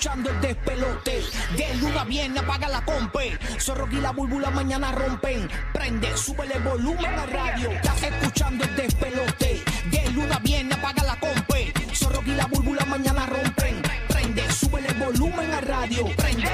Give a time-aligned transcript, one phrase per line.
[0.00, 1.22] Escuchando el despelote.
[1.58, 3.38] De luna viene, apaga la compe.
[3.58, 5.46] Zorro y la búlbula mañana rompen.
[5.74, 7.70] Prende, súbele el volumen a radio.
[7.70, 9.62] Está escuchando el despelote.
[9.90, 11.74] De luna viene, apaga la compe.
[11.92, 13.82] Zorro y la búlbula mañana rompen.
[14.08, 16.06] Prende, súbele el volumen a radio.
[16.16, 16.50] Prende,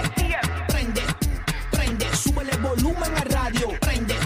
[0.66, 1.02] prende,
[1.70, 3.68] prende, súbele el volumen a radio.
[3.80, 4.16] Prende,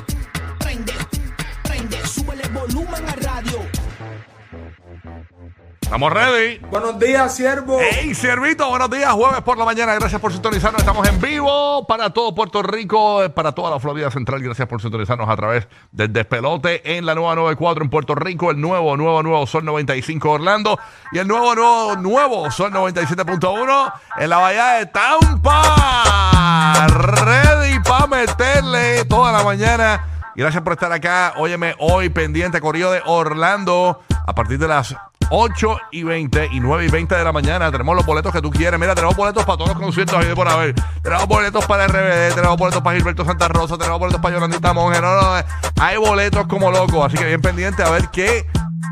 [5.91, 6.59] Estamos ready.
[6.71, 7.77] Buenos días, siervo.
[7.80, 9.11] Hey, Servito, buenos días.
[9.11, 9.92] Jueves por la mañana.
[9.97, 10.83] Gracias por sintonizarnos.
[10.83, 14.41] Estamos en vivo para todo Puerto Rico, para toda la Florida Central.
[14.41, 18.61] Gracias por sintonizarnos a través del despelote en la nueva 94 en Puerto Rico, el
[18.61, 20.79] nuevo, nuevo, nuevo Sol 95 Orlando
[21.11, 26.86] y el nuevo, nuevo, nuevo Sol 97.1 en la Bahía de Tampa.
[26.86, 30.07] Ready para meterle toda la mañana.
[30.36, 31.34] Gracias por estar acá.
[31.36, 34.95] Óyeme, hoy pendiente, Corrido de Orlando, a partir de las
[35.31, 37.70] 8 y 20 y 9 y 20 de la mañana.
[37.70, 38.78] Tenemos los boletos que tú quieres.
[38.78, 40.75] Mira, tenemos boletos para todos los conciertos ahí de por haber.
[41.03, 45.01] Tenemos boletos para RBD, tenemos boletos para Gilberto Santa Rosa, tenemos boletos para Yolandita Monge.
[45.01, 45.45] No, no, no.
[45.81, 47.06] Hay boletos como locos.
[47.06, 48.47] Así que bien pendiente a ver qué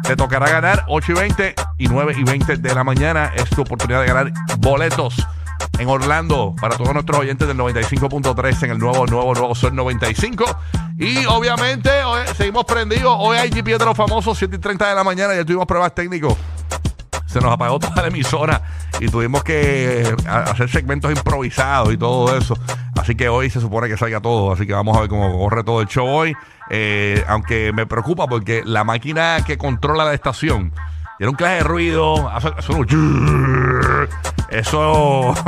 [0.04, 0.84] te tocará ganar.
[0.88, 4.32] 8 y 20 y 9 y 20 de la mañana es tu oportunidad de ganar
[4.58, 5.14] boletos
[5.78, 10.44] en Orlando para todos nuestros oyentes del 95.3 en el nuevo, nuevo, nuevo Sol 95.
[10.98, 11.90] Y obviamente
[12.36, 13.14] seguimos prendidos.
[13.18, 15.34] Hoy hay GP de los famosos, 7 y 30 de la mañana.
[15.34, 16.34] Ya tuvimos pruebas técnicos.
[17.26, 18.62] Se nos apagó toda la emisora
[19.00, 22.56] y tuvimos que a- hacer segmentos improvisados y todo eso.
[22.98, 24.50] Así que hoy se supone que salga todo.
[24.52, 26.34] Así que vamos a ver cómo corre todo el show hoy.
[26.70, 30.72] Eh, aunque me preocupa porque la máquina que controla la estación
[31.18, 32.28] tiene un clase de ruido.
[32.30, 32.72] Hace, hace
[34.50, 35.34] Eso.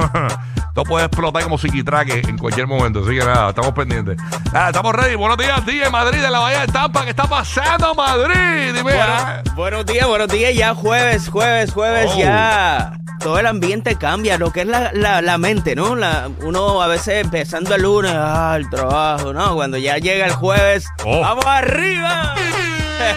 [0.70, 3.00] Esto puede explotar como psiquitraque en cualquier momento.
[3.00, 4.16] Así que nada, estamos pendientes.
[4.52, 5.16] Nada, estamos ready.
[5.16, 7.02] Buenos días, DJ Madrid de la Bahía de Tampa.
[7.04, 8.72] ¿Qué está pasando, Madrid?
[8.74, 8.92] Dime.
[9.00, 9.40] ah.
[9.44, 10.54] Bueno, buenos días, buenos días.
[10.54, 12.18] Ya jueves, jueves, jueves, Oh.
[12.18, 15.94] ya todo el ambiente cambia, lo que es la, la, la mente, ¿no?
[15.96, 19.54] La, uno a veces empezando el lunes, ah, el trabajo, ¿no?
[19.56, 21.20] Cuando ya llega el jueves, Oh.
[21.20, 22.34] ¡vamos arriba!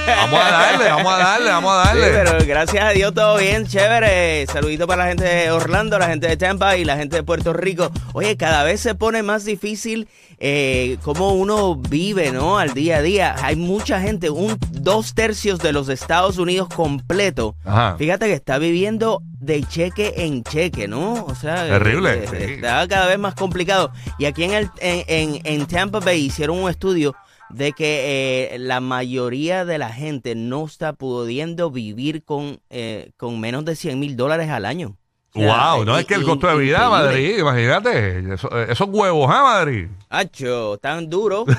[0.07, 2.17] Vamos a darle, vamos a darle, vamos a Sí, darle.
[2.23, 4.45] pero gracias a Dios todo bien, chévere.
[4.47, 7.53] Saludito para la gente de Orlando, la gente de Tampa y la gente de Puerto
[7.53, 7.91] Rico.
[8.13, 10.07] Oye, cada vez se pone más difícil
[10.39, 12.57] eh, cómo uno vive, ¿no?
[12.57, 13.35] Al día a día.
[13.43, 17.55] Hay mucha gente, un dos tercios de los Estados Unidos completo.
[17.65, 17.95] Ajá.
[17.97, 21.25] Fíjate que está viviendo de cheque en cheque, ¿no?
[21.25, 22.53] O sea, Terrible, eh, sí.
[22.53, 23.91] está cada vez más complicado.
[24.17, 27.13] Y aquí en, el, en, en- en Tampa Bay hicieron un estudio
[27.53, 33.39] de que eh, la mayoría de la gente no está pudiendo vivir con, eh, con
[33.39, 34.97] menos de 100 mil dólares al año.
[35.35, 36.87] O sea, Wow, no es que el costo de vida.
[36.89, 38.33] Madrid, imagínate.
[38.35, 39.87] Eso- esos huevos, ¿ah, Madrid?
[40.09, 41.45] Acho, tan duro.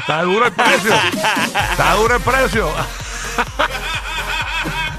[0.00, 0.92] Está duro el precio.
[1.70, 2.68] Está duro el precio.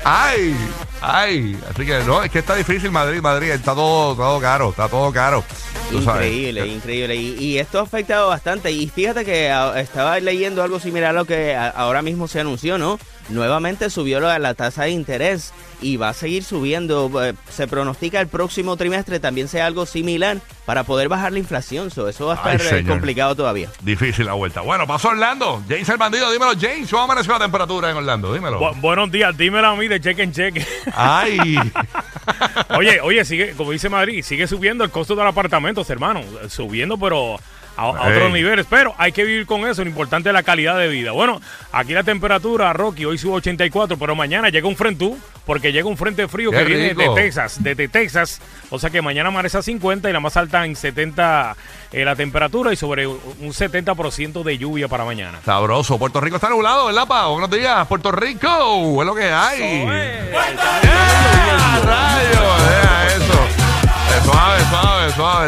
[0.04, 0.56] Ay,
[1.02, 1.60] ay.
[1.70, 3.50] Así que no, es que está difícil Madrid, Madrid.
[3.52, 5.44] Está todo, todo caro, está todo caro.
[5.92, 6.28] Tú sabes.
[6.28, 7.16] Increíble, increíble.
[7.16, 8.72] Y, y esto ha afectado bastante.
[8.72, 12.40] Y fíjate que ah, estaba leyendo algo similar a lo que a- ahora mismo se
[12.40, 13.00] anunció, ¿no?
[13.30, 17.12] Nuevamente subió la, la tasa de interés y va a seguir subiendo.
[17.50, 21.90] Se pronostica el próximo trimestre también sea algo similar para poder bajar la inflación.
[21.92, 23.70] So, eso va a estar eh, complicado todavía.
[23.82, 24.62] Difícil la vuelta.
[24.62, 25.64] Bueno, pasó Orlando.
[25.68, 26.90] James el bandido, dímelo, James.
[26.90, 28.34] ¿Cómo amaneció la temperatura en Orlando?
[28.34, 28.60] Dímelo.
[28.60, 30.66] Bu- buenos días, dímelo a mí de cheque en cheque.
[30.96, 31.40] Ay.
[32.78, 36.22] oye, oye, sigue, como dice Madrid, sigue subiendo el costo de los apartamentos, hermano.
[36.50, 37.40] Subiendo, pero
[37.78, 38.66] a, a otros niveles.
[38.70, 39.84] Pero hay que vivir con eso.
[39.84, 41.12] Lo importante es la calidad de vida.
[41.12, 41.42] Bueno,
[41.72, 45.14] aquí la temperatura, Rocky, hoy sube 84, pero mañana llega un frente
[45.46, 48.42] porque llega un frente frío Qué que viene de Texas, desde Texas.
[48.70, 51.56] O sea que mañana amanece a 50 y la más alta en 70
[51.92, 55.40] eh, la temperatura y sobre un 70% de lluvia para mañana.
[55.44, 55.98] Sabroso.
[55.98, 57.28] Puerto Rico está nublado, ¿verdad, pa?
[57.28, 59.02] Buenos días, Puerto Rico.
[59.02, 59.88] Es lo que hay.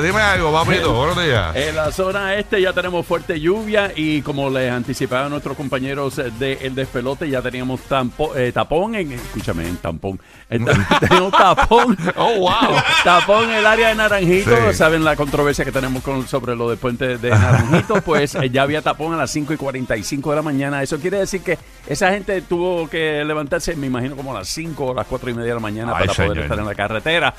[0.01, 0.93] Dime algo, papito.
[0.93, 1.55] Buenos días.
[1.55, 6.75] En la zona este ya tenemos fuerte lluvia y como les anticipaban nuestros compañeros del
[6.75, 10.19] despelote, ya teníamos tampo- eh, tapón en, escúchame, en tampón,
[10.49, 10.59] Eh,
[10.99, 12.75] tenemos tapón, Oh, wow.
[13.03, 14.77] tapón en el área de Naranjito, Sí.
[14.77, 18.63] saben la controversia que tenemos con, sobre lo del puente de Naranjito, pues eh, ya
[18.63, 21.57] había tapón a las 5 y 45 de la mañana, eso quiere decir que
[21.87, 25.33] esa gente tuvo que levantarse, me imagino como a las 5 o las 4 y
[25.33, 27.33] media de la mañana Ay, para poder estar en la carretera.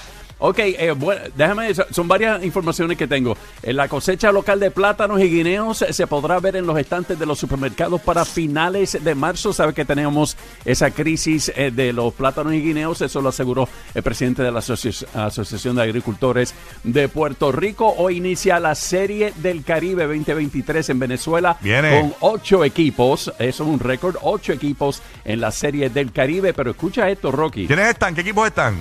[0.45, 3.37] Ok, eh, bueno, déjame, so- son varias informaciones que tengo.
[3.63, 7.17] En la cosecha local de plátanos y guineos eh, se podrá ver en los estantes
[7.17, 9.53] de los supermercados para finales de marzo.
[9.53, 14.03] Sabe que tenemos esa crisis eh, de los plátanos y guineos, eso lo aseguró el
[14.03, 17.95] presidente de la Asoci- Asociación de Agricultores de Puerto Rico.
[17.97, 22.01] Hoy inicia la Serie del Caribe 2023 en Venezuela Viene.
[22.01, 23.33] con ocho equipos.
[23.39, 26.53] Eso es un récord, ocho equipos en la Serie del Caribe.
[26.53, 27.69] Pero escucha esto, Rocky.
[27.69, 28.13] ¿Quiénes están?
[28.17, 28.77] ¿Qué equipos están?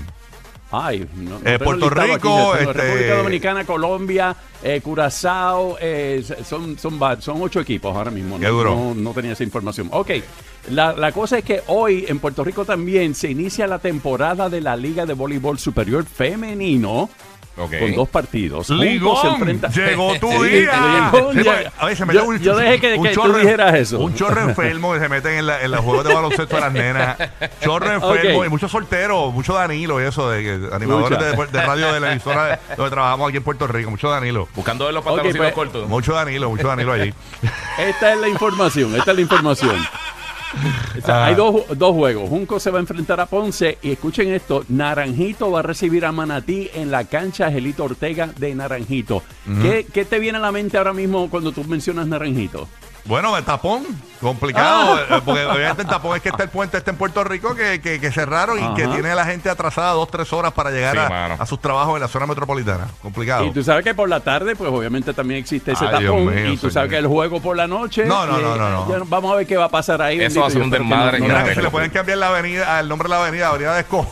[0.72, 6.24] Ay, no, no Eh, tengo Puerto Rico, tengo este- República Dominicana, Colombia, eh, Curazao, eh,
[6.48, 8.40] son, son, son ocho equipos ahora mismo.
[8.40, 8.76] Qué no, duro.
[8.76, 9.90] No, no tenía esa información.
[9.92, 10.12] Ok,
[10.70, 14.62] la, la cosa es que hoy en Puerto Rico también se inicia la temporada de
[14.62, 17.10] la Liga de Voleibol Superior Femenino.
[17.70, 18.70] Con dos partidos.
[18.70, 21.12] Ligón, se enfrenta- llegó tu Sí, día.
[21.12, 23.76] Ligón, Sí, a ver, se mete yo, un- yo dejé que, un que tú dijeras
[23.76, 24.00] eso.
[24.00, 26.74] Un chorro enfermo que se meten en, la- en los juegos de baloncesto de las
[26.74, 27.18] nenas.
[27.64, 31.20] Chorro enfermo y muchos solteros, mucho Danilo y eso, de, que- animadores
[31.52, 33.90] de, radio de la emisora de- donde trabajamos aquí en Puerto Rico.
[33.92, 34.48] Mucho Danilo.
[34.56, 35.90] Buscando ver los Ok, pantaloncitos pues, cortos.
[35.90, 37.14] Mucho Danilo, mucho Danilo allí.
[37.78, 39.76] Esta es la información, esta es la información.
[40.98, 41.26] O sea, Ah.
[41.28, 42.30] Hay dos, dos juegos.
[42.30, 46.12] Junco se va a enfrentar a Ponce y escuchen esto, Naranjito va a recibir a
[46.12, 49.24] Manatí en la cancha Angelito Ortega de Naranjito.
[49.62, 52.68] ¿Qué, qué te viene a la mente ahora mismo cuando tú mencionas Naranjito?
[53.06, 53.84] Bueno, el tapón,
[54.22, 57.56] complicado, eh, porque obviamente el tapón es que está el puente este en Puerto Rico
[57.56, 60.70] que, que, que cerraron y que tiene a la gente atrasada dos, tres horas para
[60.70, 61.02] llegar Sí,
[61.42, 62.88] a, sus trabajos en la zona metropolitana.
[63.02, 63.46] Complicado.
[63.46, 66.26] Y tú sabes que por la tarde, pues obviamente también existe ese Ay, tapón.
[66.28, 68.06] mío, y tú sabes que el juego por la noche.
[68.06, 68.88] No, no, eh, no, no, no.
[68.90, 70.22] ya vamos a ver qué va a pasar ahí.
[70.22, 72.88] Eso va a ser Yo un desmadre no- no le pueden cambiar la avenida, el
[72.88, 74.12] nombre de la avenida, Avenida de Escojo.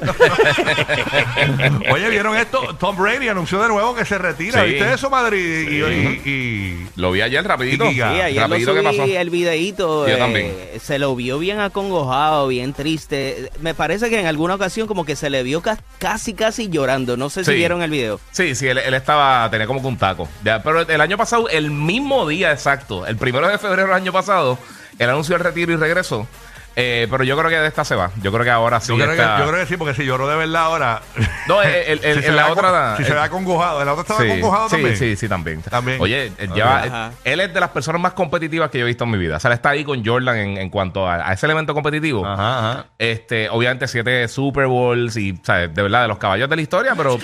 [1.90, 2.74] Oye, ¿vieron esto?
[2.78, 4.62] Tom Brady anunció de nuevo que se retira.
[4.64, 4.70] Sí.
[4.70, 5.68] ¿Viste eso, Madrid?
[5.68, 6.20] Y, Sí.
[6.24, 7.84] y- y- Lo vi ayer rapidito.
[7.90, 7.94] Y.
[7.94, 9.04] Sí, ayer rapidito, ¿qué subí pasó?
[9.04, 10.08] el videíto.
[10.08, 10.54] Yo eh, también.
[10.80, 13.50] Se lo vio bien acongojado, bien triste.
[13.60, 17.16] Me parece que en alguna ocasión como que se le vio ca- casi, casi llorando.
[17.16, 18.20] No sé si vieron el video.
[18.32, 20.28] Sí, sí, él, él estaba, tenía como que un taco.
[20.44, 24.12] Ya, pero el año pasado, el mismo día exacto, el primero de febrero del año
[24.12, 24.58] pasado,
[24.98, 26.26] él anunció el retiro y regresó.
[26.76, 28.10] Eh, pero yo creo que de esta se va.
[28.20, 30.04] Yo creo que ahora sí yo, creo que, está- yo creo que sí, porque si
[30.04, 31.02] lloró de verdad ahora.
[31.46, 33.80] No, el- el- el- si se en la otra- Si se ve acongojado.
[33.80, 34.96] ¿En la otra estaba Sí, acongojado sí, también?
[34.96, 35.62] sí, sí, también.
[35.62, 36.00] También.
[36.00, 37.12] Oye, él, lleva- Ajá.
[37.22, 39.36] él es de las personas más competitivas que yo he visto en mi vida.
[39.36, 42.26] O sea, él está ahí con Jordan en, en cuanto a, a ese elemento competitivo.
[42.26, 42.84] Ajá, ajá.
[42.98, 45.72] Este, obviamente siete Super Bowls y, ¿sabes?
[45.74, 47.18] De verdad, de los caballos de la historia, pero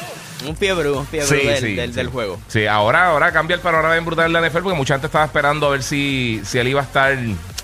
[0.46, 1.96] Un fiebre, un fiebre Sí, del, sí, del- sí.
[1.96, 2.38] del juego.
[2.46, 5.25] Sí, ahora, ahora cambia el panorama bien brutal en la NFL porque mucha gente estaba
[5.25, 7.17] esperando a ver si, si él iba a estar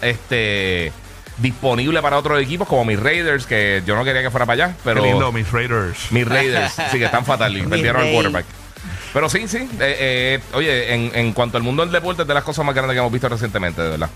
[0.03, 0.93] este
[1.39, 4.77] disponible para otros equipos como mis Raiders, que yo no quería que fuera para allá,
[4.85, 6.11] pero Qué lindo, mis Raiders.
[6.13, 8.47] mis Raiders sí que están fatal perdieron al quarterback.
[9.13, 9.59] Pero sí, sí.
[9.59, 12.75] eh, eh, oye, en, en cuanto al mundo del deporte, es de las cosas más
[12.75, 14.11] grandes que hemos visto recientemente, de verdad.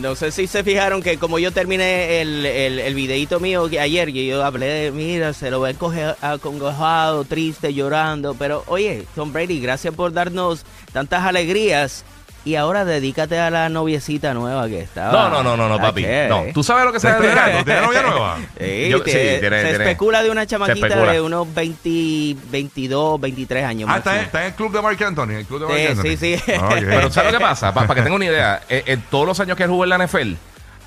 [0.00, 3.80] No sé si se fijaron que como yo terminé el, el, el videíto mío que
[3.80, 9.06] ayer, que yo hablé de, mira, se lo ve coge- acongojado, triste, llorando, pero oye,
[9.14, 12.04] Tom Brady, gracias por darnos tantas alegrías
[12.48, 15.12] y ahora dedícate a la noviecita nueva que estaba.
[15.12, 16.02] No, no, no, no, no, Está papi.
[16.02, 16.28] chévere.
[16.28, 17.62] No, tú sabes lo que se ¿Está?
[17.64, 18.38] ¿Tiene novia nueva?
[18.58, 23.20] Sí, Yo- sí, tiene- tiene- se tiene- especula de una chamaquita de unos 20, 22,
[23.20, 23.90] 23 años.
[23.92, 25.30] Ah, está, en- está en el club de Mark Anthony.
[25.32, 26.02] El club de Mark Sí, Anthony.
[26.16, 26.42] sí, sí.
[26.46, 27.74] Pero ¿sabes lo que pasa?
[27.74, 29.98] Para que tenga una idea, eh, en todos los años que él jugó en la
[29.98, 30.34] NFL,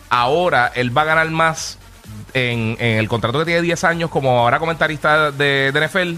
[0.09, 1.77] ahora él va a ganar más
[2.33, 6.15] en, en el contrato que tiene 10 años como ahora comentarista de, de NFL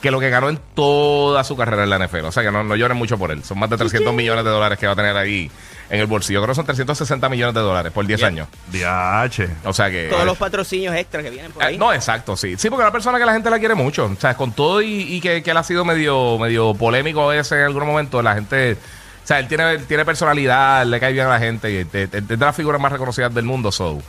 [0.00, 2.24] que lo que ganó en toda su carrera en la NFL.
[2.26, 3.42] O sea que no, no lloren mucho por él.
[3.44, 5.50] Son más de 300 millones de dólares que va a tener ahí
[5.88, 6.40] en el bolsillo.
[6.42, 8.48] Creo que son 360 millones de dólares por 10 años.
[8.72, 9.48] DH.
[9.64, 10.08] O sea que...
[10.08, 11.78] Todos los patrocinios extras que vienen por Eh, ahí.
[11.78, 12.56] no, exacto, sí.
[12.58, 14.04] Sí, porque es una persona que la gente la quiere mucho.
[14.06, 17.34] O sea, con todo y, y que, que él ha sido medio, medio polémico a
[17.34, 18.74] veces en algún momento, la gente.
[18.74, 21.72] O sea, él tiene, tiene personalidad, le cae bien a la gente.
[21.72, 24.00] Y es de las figuras más reconocidas del mundo, so.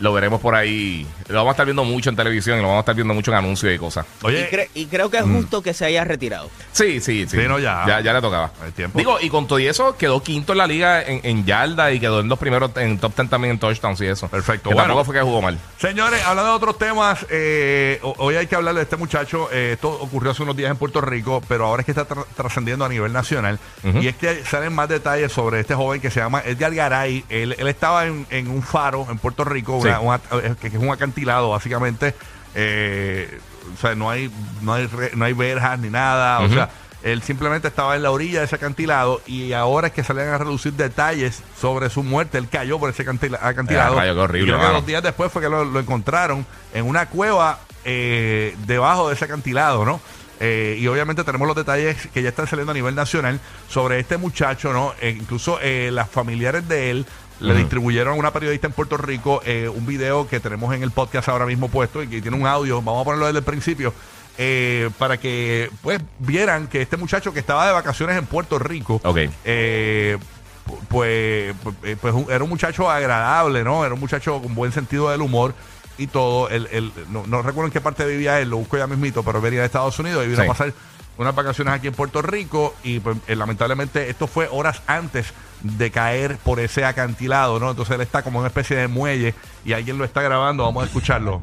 [0.00, 1.06] Lo veremos por ahí.
[1.28, 3.30] Lo vamos a estar viendo mucho en televisión y lo vamos a estar viendo mucho
[3.30, 4.04] en anuncios y cosas.
[4.22, 6.50] y, cre- y creo que es justo que se haya retirado.
[6.72, 7.40] Sí, sí, sí.
[7.40, 8.00] Sí, no, ya.
[8.02, 8.12] ya.
[8.12, 8.50] le tocaba.
[8.64, 8.98] El tiempo.
[8.98, 12.00] Digo, y con todo y eso, quedó quinto en la liga en, en yarda y
[12.00, 14.28] quedó en los primeros, en top 10 también en touchdowns y eso.
[14.28, 14.68] Perfecto.
[14.70, 14.88] Que Bueno.
[14.88, 15.58] tampoco fue que jugó mal.
[15.78, 19.48] Señores, hablando de otros temas, eh, ho- hoy hay que hablar de este muchacho.
[19.52, 22.24] eh, esto ocurrió hace unos días en Puerto Rico, pero ahora es que está tra-
[22.36, 23.58] trascendiendo a nivel nacional.
[24.00, 27.24] Y es que salen más detalles sobre este joven que se llama Edgar Garay.
[27.28, 30.74] Él, él estaba en, en un faro en Puerto Rico, una- una- eh, que es
[30.74, 32.14] un acantilado, básicamente.
[32.54, 33.40] Eh,
[33.74, 34.30] o sea, no hay,
[34.62, 36.40] no hay, re- no hay verjas ni nada.
[36.40, 36.70] O sea,
[37.02, 40.38] él simplemente estaba en la orilla de ese acantilado y ahora es que salían a
[40.38, 42.38] reducir detalles sobre su muerte.
[42.38, 43.98] Él cayó por ese acantila- acantilado.
[43.98, 47.06] Ah, horrible, Y creo que dos días después fue que lo, lo encontraron en una
[47.06, 50.00] cueva eh, debajo de ese acantilado, ¿no?
[50.40, 53.38] Eh, y obviamente tenemos los detalles que ya están saliendo a nivel nacional
[53.68, 54.92] sobre este muchacho, ¿no?
[55.00, 57.06] Eh, incluso las familiares de él
[57.44, 60.90] le distribuyeron a una periodista en Puerto Rico eh, un video que tenemos en el
[60.90, 63.92] podcast ahora mismo puesto y que tiene un audio, vamos a ponerlo desde el principio,
[64.38, 69.00] eh, para que pues vieran que este muchacho que estaba de vacaciones en Puerto Rico,
[69.04, 69.18] Ok.
[69.44, 70.18] eh,
[70.66, 73.84] pu- pues, pues, pues, era un muchacho agradable, ¿no?
[73.84, 75.54] Era un muchacho con buen sentido del humor
[75.98, 76.48] y todo.
[76.48, 79.40] Él, él- no, no recuerdo en qué parte vivía él, lo busco ya mismito, pero
[79.40, 80.44] venía de Estados Unidos y vino Sí.
[80.44, 80.72] a pasar
[81.16, 85.90] unas vacaciones aquí en Puerto Rico y pues, eh, lamentablemente esto fue horas antes de
[85.90, 87.70] caer por ese acantilado, ¿no?
[87.70, 90.82] Entonces él está como en una especie de muelle y alguien lo está grabando, vamos
[90.82, 91.40] a escucharlo.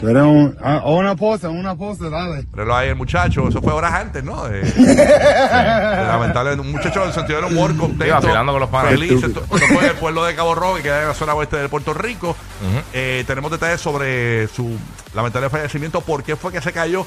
[0.00, 2.46] Tú eres un, ah, una pose, una pose, dale.
[2.54, 4.44] Pero ahí el muchacho, eso fue horas antes, ¿no?
[4.48, 4.94] De- de
[6.06, 8.92] lamentable, un muchacho del sentido del humor, contento, vacilando con los panas.
[8.92, 9.12] feliz.
[9.12, 11.56] Esto, esto fue en el pueblo de Cabo Rojo, que queda en la zona oeste
[11.56, 12.36] de Puerto Rico.
[12.92, 14.78] Eh, tenemos detalles sobre su
[15.14, 17.06] lamentable fallecimiento, por qué fue que se cayó.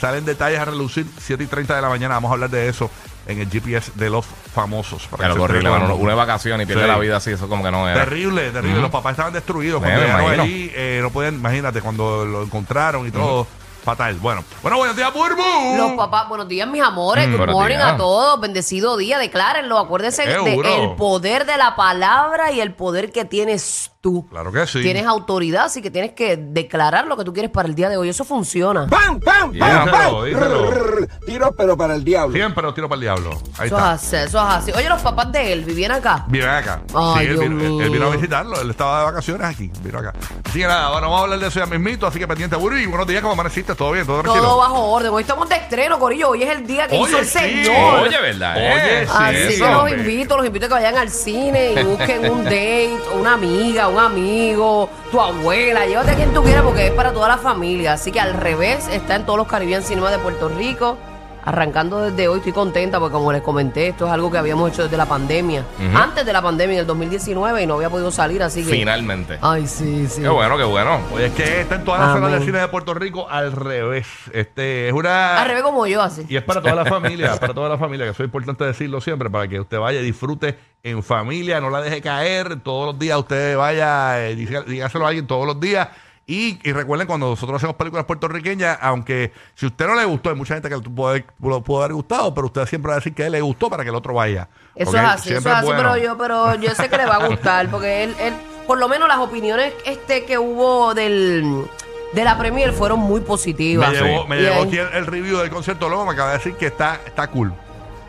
[0.00, 2.14] Salen detalles a relucir 7 y 30 de la mañana.
[2.14, 2.90] Vamos a hablar de eso
[3.26, 5.06] en el GPS de los famosos.
[5.08, 5.96] para Claro, que horrible, el mano.
[5.96, 6.88] de vacaciones y pierde Sí.
[6.88, 7.94] la vida así, eso como que no es.
[7.94, 8.80] Terrible, terrible.
[8.80, 9.80] Los papás estaban destruidos.
[9.80, 10.42] Eh, Cuando me llegaron imagino.
[10.44, 13.46] allí, eh, no podían, imagínate, cuando lo encontraron y todo.
[13.84, 14.14] Fatal.
[14.16, 15.42] Bueno, bueno, buenos días, Burbu.
[15.78, 17.26] Los papás, buenos días, mis amores.
[17.28, 17.92] Mm, Good morning días.
[17.92, 18.38] a todos.
[18.38, 19.78] Bendecido día, declárenlo.
[19.78, 24.26] Acuérdense del poder de la palabra y el poder que tienes tú.
[24.30, 24.80] Claro que sí.
[24.82, 27.96] Tienes autoridad, así que tienes que declarar lo que tú quieres para el día de
[27.96, 28.08] hoy.
[28.08, 28.86] Eso funciona.
[28.86, 29.84] ¡Pam, pam, Yeah.
[29.84, 31.06] Díselo, díselo.
[31.26, 32.34] Tiro, pero para el diablo.
[32.34, 33.30] Siempre los tiro para el diablo.
[33.58, 33.90] Ahí Eso es está.
[33.92, 34.72] así, eso es así.
[34.72, 36.24] Oye, los papás de él vivían acá.
[36.28, 36.82] Viven acá.
[36.94, 38.60] Ay, sí, él Dios vino, él- él vino a visitarlo.
[38.60, 39.70] Él estaba de vacaciones aquí.
[39.82, 40.12] Vino acá.
[40.44, 42.06] Así que nada, bueno, vamos a hablar de eso ya mismito.
[42.06, 42.76] Así que pendiente, Burbu.
[42.88, 43.74] Buenos días, ¿cómo amaneciste?
[43.74, 44.06] ¿Todo bien?
[44.06, 44.44] ¿Todo tranquilo?
[44.44, 45.10] Todo bajo orden.
[45.12, 46.30] Hoy estamos de estreno, Corillo.
[46.30, 47.38] Hoy es el día que Oye, hizo el sí.
[47.38, 48.00] Señor.
[48.00, 48.56] Oye, ¿verdad?
[48.56, 49.96] Oye, Eh, sí, Así eso, que los hombre.
[50.00, 53.98] invito, los invito a que vayan al cine y busquen un date, una amiga, un
[53.98, 57.94] amigo, tu abuela, llévate a quien tú quieras porque es para toda la familia.
[57.94, 60.96] Así que al revés, está en todos los Caribbean Cinema de Puerto Rico.
[61.44, 64.82] Arrancando desde hoy, estoy contenta porque como les comenté, esto es algo que habíamos hecho
[64.84, 65.64] desde la pandemia.
[65.78, 65.96] Ujú.
[65.96, 68.70] Antes de la pandemia, en el 2019, y no había podido salir, así que...
[68.70, 69.38] Finalmente.
[69.40, 70.20] Ay, sí, sí.
[70.22, 71.00] Qué bueno, qué bueno.
[71.14, 72.22] Oye, es que está en todas las Amén.
[72.24, 74.06] zonas de cine de Puerto Rico al revés.
[74.32, 75.40] Este es una.
[75.40, 76.26] Al revés como yo, así.
[76.28, 79.00] Y es para toda la familia, para toda la familia, que eso es importante decirlo
[79.00, 82.98] siempre, para que usted vaya y disfrute en familia, no la deje caer, todos los
[82.98, 85.88] días usted vaya, eh, diga- dígaselo a alguien todos los días.
[86.32, 90.36] Y, y recuerden, cuando nosotros hacemos películas puertorriqueñas, aunque si usted no le gustó, hay
[90.36, 92.98] mucha gente que le pudo, haber- lo pudo haber gustado, pero usted siempre va a
[92.98, 94.48] decir que le gustó para que el otro vaya.
[94.76, 95.82] Eso es así, Siempre eso es así, bueno.
[95.82, 98.34] pero yo, pero yo sé que le va a gustar, porque él, él,
[98.66, 101.64] por lo menos las opiniones este que hubo del
[102.12, 103.90] de la premier fueron muy positivas.
[103.90, 106.30] Me llegó, me Y llegó él- aquí el, el review del concierto, luego me acaba
[106.30, 107.52] de decir que está, está cool.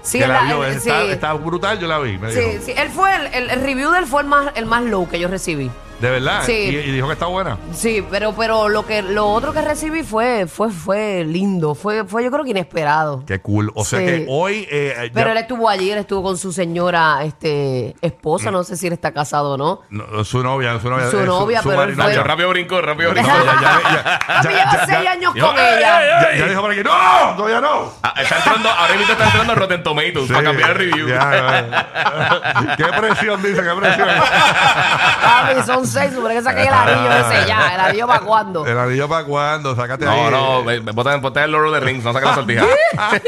[0.04, 1.10] sí, que la la- vio, él- está, sí.
[1.12, 2.18] está brutal, yo la vi.
[2.20, 2.64] Me Sí, dijo.
[2.66, 5.10] sí, él fue el, el- el review de él fue el más el más low
[5.10, 5.72] que yo recibí.
[6.02, 6.42] De verdad.
[6.46, 6.52] Sí.
[6.54, 7.58] Y, y dijo que está buena.
[7.74, 12.24] Sí, pero pero lo que lo otro que recibí fue fue fue lindo, fue fue
[12.24, 13.24] yo creo que inesperado.
[13.26, 13.72] Qué cool.
[13.76, 14.06] O sea Sí.
[14.06, 14.68] que hoy.
[14.72, 18.76] eh, ya- Pero él estuvo allí, él estuvo con su señora este esposa, no sé
[18.78, 19.82] si él está casado o no.
[19.90, 21.10] no, su novia, su novia.
[21.12, 23.30] Su eh, novia, pero él marina- fue- Nacho, rápido brincó, rápido brincó.
[23.30, 26.36] No, ya, ya, ya, lleva ya, seis ya, años con ¡Ey, ella.
[26.38, 27.36] ya dijo por aquí, ¡No!
[27.38, 27.92] Todavía no.
[28.02, 31.08] Ah, está entrando, ahora mismo está entrando Rotten Tomatoes para cambiar el review.
[31.10, 32.76] Ya, ya.
[32.78, 34.08] qué presión, dice, qué presión.
[35.66, 38.66] Son seis, supone que saqué el anillo ese ya, el anillo para cuándo.
[38.66, 40.32] El anillo para cuándo, sácate No, ahí.
[40.32, 42.66] no, ve- ve- ponte ponte el loro de rings, no saques la sortija.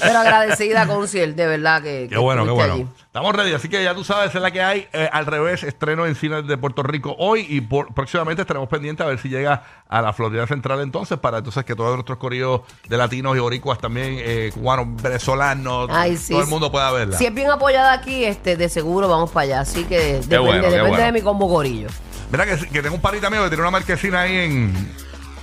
[0.00, 2.06] Pero agradecida con Ciel, de verdad que.
[2.08, 2.90] Qué que bueno, qué estuviste bueno.
[2.90, 3.02] allí.
[3.06, 4.86] Estamos ready, así que ya tú sabes, es la que hay.
[4.92, 9.06] Eh, al revés, estreno en cines de Puerto Rico hoy y por, próximamente estaremos pendientes
[9.06, 12.60] a ver si llega a la Florida Central entonces, para entonces que todos nuestros corridos
[12.88, 17.16] de latinos y boricuas también, eh, cubanos, venezolanos, Ay, sí, todo el mundo pueda verla.
[17.16, 19.60] Si es bien apoyada aquí, este, de seguro vamos para allá.
[19.60, 21.04] Así que depende, bueno, qué depende bueno.
[21.04, 21.88] de mi combo gorillo.
[22.30, 24.94] Mira que, que tengo un parita mío que tiene una marquesina ahí en,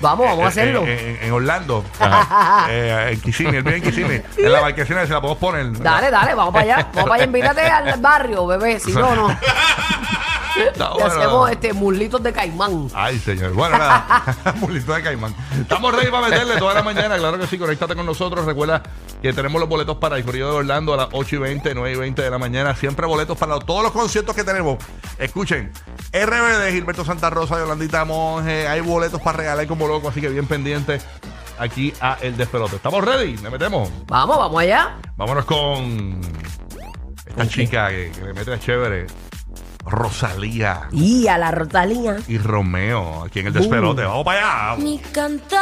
[0.01, 0.82] Vamos, vamos a hacerlo.
[0.84, 1.86] en, en- en Orlando,
[2.70, 4.22] eh, en Kissimmee, él vive en Kissimmee.
[4.38, 5.72] En la marquesina se la podemos poner.
[5.82, 6.88] Dale, dale, vamos para allá.
[6.93, 8.79] Vamos para allá, invítate al barrio, bebé.
[8.82, 9.27] Si no, no.
[10.55, 11.05] Bueno.
[11.05, 12.88] hacemos este muslitos de caimán.
[12.93, 13.53] Ay, señor.
[13.53, 14.24] Bueno, nada.
[14.57, 15.36] Mulito de Caimán.
[15.60, 17.17] Estamos ready para meterle toda la mañana.
[17.17, 18.45] Claro que sí, conéctate con nosotros.
[18.45, 18.83] Recuerda
[19.22, 21.91] que tenemos los boletos para el corrido de Orlando a las 8 y 20, 9
[21.91, 22.75] y 20 de la mañana.
[22.75, 24.77] Siempre boletos para todos los conciertos que tenemos.
[25.17, 25.72] Escuchen,
[26.12, 28.67] RBD, Gilberto Santa Rosa, Yolandita Monge.
[28.67, 31.00] Hay boletos para regalar como loco, así que bien pendiente
[31.60, 32.77] aquí a El Despelote.
[32.77, 33.38] ¿Estamos ready?
[33.38, 33.89] ¿Le metemos?
[34.07, 34.98] Vamos, vamos allá.
[35.15, 36.22] Vámonos con
[37.25, 39.07] esta chica que, que le mete a chévere.
[39.86, 42.18] Rosalía Y a la Rosalía.
[42.28, 44.04] y Romeo aquí en el despelote.
[44.04, 44.84] Vamos para allá.
[44.84, 45.62] Mi cantar